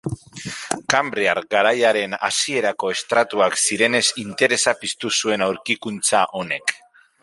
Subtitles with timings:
[0.93, 6.81] Kanbriar garaiaren hasierako estratuak zirenez interesa piztu zuen aurkikuntza honek.